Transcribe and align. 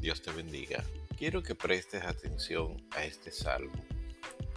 Dios 0.00 0.22
te 0.22 0.30
bendiga. 0.32 0.82
Quiero 1.18 1.42
que 1.42 1.54
prestes 1.54 2.02
atención 2.02 2.82
a 2.92 3.04
este 3.04 3.30
salmo, 3.30 3.84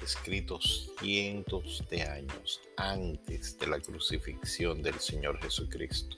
escrito 0.02 0.58
cientos 0.62 1.84
de 1.90 2.04
años 2.04 2.62
antes 2.78 3.60
de 3.60 3.68
la 3.68 3.80
crucifixión 3.82 4.82
del 4.82 4.98
Señor 5.02 5.42
Jesucristo. 5.42 6.16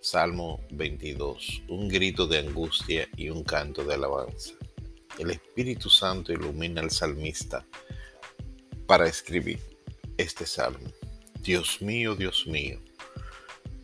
Salmo 0.00 0.62
22, 0.72 1.62
un 1.68 1.88
grito 1.88 2.26
de 2.26 2.40
angustia 2.40 3.08
y 3.16 3.30
un 3.30 3.42
canto 3.42 3.84
de 3.84 3.94
alabanza. 3.94 4.52
El 5.18 5.30
Espíritu 5.30 5.88
Santo 5.88 6.30
ilumina 6.30 6.82
al 6.82 6.90
salmista 6.90 7.64
para 8.86 9.08
escribir 9.08 9.60
este 10.18 10.44
salmo. 10.44 10.92
Dios 11.40 11.80
mío, 11.80 12.14
Dios 12.16 12.46
mío, 12.46 12.80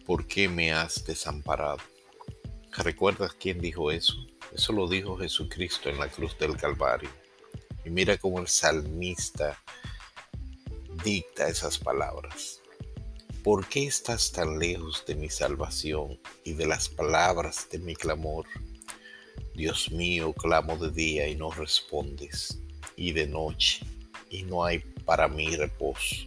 ¿por 0.05 0.27
qué 0.27 0.47
me 0.47 0.73
has 0.73 1.07
desamparado? 1.07 1.79
¿Recuerdas 2.84 3.33
quién 3.34 3.61
dijo 3.61 3.91
eso? 3.91 4.15
Eso 4.53 4.73
lo 4.73 4.89
dijo 4.89 5.17
Jesucristo 5.17 5.89
en 5.89 5.98
la 5.98 6.09
cruz 6.09 6.39
del 6.39 6.57
Calvario. 6.57 7.11
Y 7.84 7.91
mira 7.91 8.17
cómo 8.19 8.39
el 8.39 8.47
salmista 8.47 9.61
dicta 11.03 11.49
esas 11.49 11.77
palabras. 11.77 12.61
¿Por 13.43 13.67
qué 13.67 13.87
estás 13.87 14.31
tan 14.31 14.61
lejos 14.61 15.05
de 15.06 15.17
mi 15.17 15.29
salvación 15.29 16.21
y 16.45 16.53
de 16.53 16.67
las 16.67 16.89
palabras 16.89 17.69
de 17.69 17.81
mi 17.81 17.97
clamor? 17.97 18.47
Dios 19.55 19.91
mío, 19.91 20.33
clamo 20.33 20.77
de 20.77 20.93
día 20.93 21.27
y 21.27 21.34
no 21.34 21.51
respondes, 21.51 22.61
y 22.95 23.11
de 23.11 23.27
noche 23.27 23.84
y 24.31 24.45
no 24.45 24.65
hay 24.65 24.79
para 25.05 25.27
mí 25.27 25.56
reposo. 25.56 26.27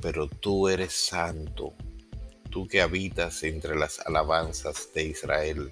Pero 0.00 0.28
tú 0.28 0.68
eres 0.68 0.92
santo, 0.92 1.74
tú 2.50 2.66
que 2.66 2.82
habitas 2.82 3.42
entre 3.44 3.76
las 3.76 4.00
alabanzas 4.00 4.92
de 4.92 5.04
Israel, 5.04 5.70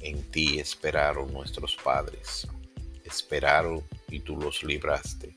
en 0.00 0.22
ti 0.30 0.60
esperaron 0.60 1.32
nuestros 1.32 1.76
padres, 1.76 2.46
esperaron 3.04 3.82
y 4.08 4.20
tú 4.20 4.36
los 4.36 4.62
libraste, 4.62 5.34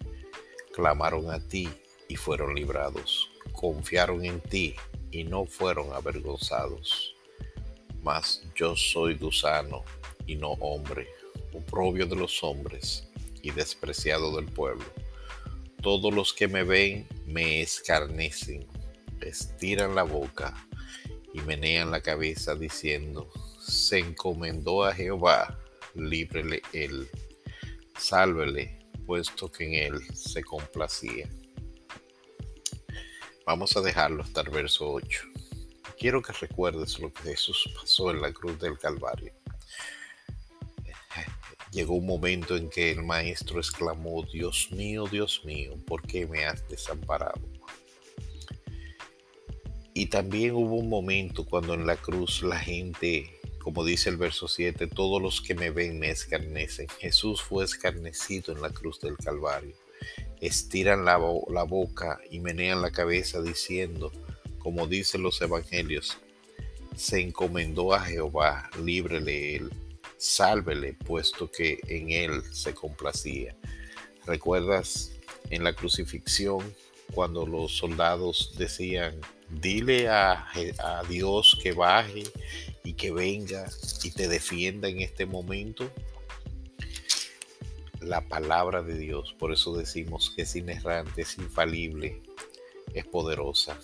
clamaron 0.74 1.32
a 1.32 1.40
ti 1.40 1.68
y 2.08 2.16
fueron 2.16 2.54
librados, 2.54 3.30
confiaron 3.52 4.24
en 4.24 4.40
ti 4.42 4.76
y 5.10 5.24
no 5.24 5.46
fueron 5.46 5.92
avergonzados. 5.92 7.16
Mas 8.04 8.44
yo 8.56 8.76
soy 8.76 9.16
gusano 9.16 9.84
y 10.28 10.36
no 10.36 10.52
hombre, 10.52 11.08
oprobio 11.54 12.06
de 12.06 12.16
los 12.16 12.44
hombres 12.44 13.08
y 13.42 13.50
despreciado 13.52 14.36
del 14.36 14.46
pueblo. 14.46 14.86
Todos 15.82 16.14
los 16.14 16.32
que 16.32 16.48
me 16.48 16.64
ven 16.64 17.08
me 17.26 17.62
escarnecen 17.62 18.68
estiran 19.30 19.96
la 19.96 20.04
boca 20.04 20.54
y 21.34 21.42
menean 21.42 21.92
la 21.92 22.02
cabeza 22.02 22.56
diciendo, 22.56 23.30
se 23.60 24.00
encomendó 24.00 24.84
a 24.84 24.94
Jehová, 24.94 25.60
líbrele 25.96 26.62
él, 26.74 27.10
sálvele, 27.98 28.80
puesto 29.06 29.52
que 29.52 29.66
en 29.66 29.94
él 29.94 30.16
se 30.16 30.44
complacía. 30.44 31.30
Vamos 33.46 33.76
a 33.76 33.82
dejarlo 33.82 34.24
hasta 34.24 34.42
el 34.42 34.50
verso 34.50 34.92
8. 34.92 35.22
Quiero 35.98 36.22
que 36.22 36.34
recuerdes 36.34 37.00
lo 37.00 37.12
que 37.14 37.24
Jesús 37.24 37.70
pasó 37.76 38.12
en 38.12 38.22
la 38.22 38.32
cruz 38.32 38.60
del 38.60 38.78
Calvario. 38.78 39.34
Llegó 41.72 41.96
un 41.96 42.06
momento 42.06 42.58
en 42.58 42.70
que 42.70 42.92
el 42.92 43.02
maestro 43.02 43.60
exclamó, 43.60 44.24
Dios 44.24 44.70
mío, 44.72 45.06
Dios 45.10 45.46
mío, 45.46 45.78
¿por 45.88 46.02
qué 46.02 46.28
me 46.28 46.46
has 46.46 46.68
desamparado? 46.68 47.40
Y 49.94 50.08
también 50.08 50.56
hubo 50.56 50.76
un 50.76 50.90
momento 50.90 51.46
cuando 51.46 51.74
en 51.74 51.86
la 51.86 51.98
cruz 51.98 52.44
la 52.44 52.58
gente, 52.58 53.40
como 53.60 53.84
dice 53.84 54.10
el 54.10 54.18
verso 54.18 54.48
7, 54.48 54.88
todos 54.88 55.22
los 55.22 55.42
que 55.42 55.54
me 55.54 55.70
ven 55.70 56.00
me 56.00 56.10
escarnecen. 56.10 56.88
Jesús 57.00 57.42
fue 57.42 57.66
escarnecido 57.66 58.54
en 58.54 58.62
la 58.62 58.70
cruz 58.70 59.02
del 59.02 59.18
Calvario. 59.18 59.76
Estiran 60.40 61.04
la, 61.04 61.20
la 61.50 61.64
boca 61.64 62.20
y 62.30 62.40
menean 62.40 62.82
la 62.82 62.92
cabeza 62.92 63.42
diciendo, 63.42 64.12
como 64.60 64.88
dicen 64.88 65.24
los 65.24 65.42
evangelios, 65.42 66.18
se 66.96 67.20
encomendó 67.20 67.94
a 67.94 68.02
Jehová, 68.02 68.70
líbrele 68.82 69.56
él, 69.56 69.72
sálvele, 70.18 70.94
puesto 70.94 71.52
que 71.52 71.80
en 71.88 72.12
él 72.12 72.44
se 72.52 72.74
complacía. 72.74 73.56
¿Recuerdas 74.26 75.12
en 75.50 75.64
la 75.64 75.74
crucifixión 75.74 76.74
cuando 77.14 77.46
los 77.46 77.76
soldados 77.76 78.54
decían, 78.58 79.20
dile 79.52 80.08
a, 80.10 80.48
Dios 81.10 81.60
que 81.62 81.74
baje 81.74 82.24
y 82.84 82.94
que 82.94 83.12
venga 83.12 83.68
y 84.04 84.12
te 84.12 84.28
defienda 84.28 84.88
en 84.88 85.02
este 85.02 85.26
momento. 85.26 85.92
La 88.00 88.28
palabra 88.28 88.82
de 88.82 88.98
Dios, 88.98 89.36
por 89.38 89.52
eso 89.52 89.76
decimos 89.76 90.34
que 90.36 90.44
es 90.44 90.56
inerrante, 90.56 91.22
es 91.22 91.38
infalible, 91.38 92.22
es 92.94 93.06
poderosa. 93.06 93.78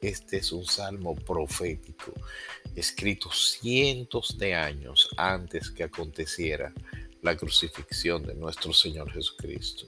Este 0.00 0.38
es 0.38 0.52
un 0.52 0.64
salmo 0.64 1.14
profético, 1.14 2.12
escrito 2.74 3.30
cientos 3.30 4.38
de 4.38 4.54
años 4.54 5.10
antes 5.16 5.70
que 5.70 5.84
aconteciera 5.84 6.72
la 7.22 7.36
crucifixión 7.36 8.24
de 8.24 8.34
nuestro 8.34 8.72
Señor 8.72 9.12
Jesucristo. 9.12 9.86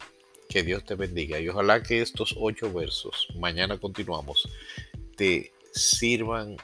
Que 0.49 0.63
Dios 0.65 0.85
te 0.85 0.97
bendiga 0.97 1.39
y 1.39 1.49
ojalá 1.49 1.83
que 1.83 2.03
estos 2.03 2.35
ocho 2.37 2.73
versos, 2.73 3.29
mañana 3.37 3.79
continuamos, 3.79 4.49
sirvan 5.73 6.57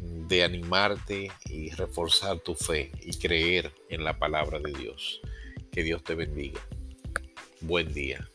de 0.00 0.44
animarte 0.44 1.30
y 1.48 1.70
reforzar 1.70 2.40
tu 2.40 2.54
fe 2.54 2.90
y 3.02 3.16
creer 3.18 3.72
en 3.88 4.04
la 4.04 4.18
palabra 4.18 4.58
de 4.58 4.72
Dios. 4.72 5.20
Que 5.70 5.82
Dios 5.82 6.02
te 6.02 6.14
bendiga. 6.14 6.60
Buen 7.60 7.92
día. 7.92 8.28